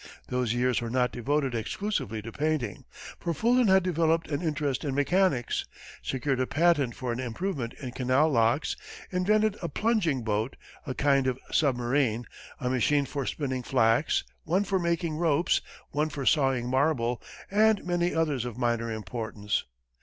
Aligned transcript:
Those 0.29 0.51
years 0.51 0.81
were 0.81 0.89
not 0.89 1.11
devoted 1.11 1.53
exclusively 1.53 2.23
to 2.23 2.31
painting, 2.31 2.85
for 3.19 3.35
Fulton 3.35 3.67
had 3.67 3.83
developed 3.83 4.31
an 4.31 4.41
interest 4.41 4.83
in 4.83 4.95
mechanics, 4.95 5.65
secured 6.01 6.39
a 6.39 6.47
patent 6.47 6.95
for 6.95 7.11
an 7.11 7.19
improvement 7.19 7.75
in 7.75 7.91
canal 7.91 8.29
locks, 8.31 8.75
invented 9.11 9.57
a 9.61 9.69
"plunging" 9.69 10.23
boat, 10.23 10.55
a 10.87 10.95
kind 10.95 11.27
of 11.27 11.37
submarine, 11.51 12.25
a 12.59 12.67
machine 12.67 13.05
for 13.05 13.27
spinning 13.27 13.61
flax, 13.61 14.23
one 14.43 14.63
for 14.63 14.79
making 14.79 15.17
ropes, 15.17 15.61
one 15.91 16.09
for 16.09 16.25
sawing 16.25 16.67
marble, 16.67 17.21
and 17.51 17.85
many 17.85 18.11
others 18.11 18.43
of 18.43 18.57
minor 18.57 18.91
importance. 18.91 19.65